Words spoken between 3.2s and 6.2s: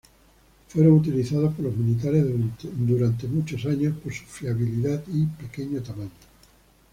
muchos años por su fiabilidad y pequeño tamaño.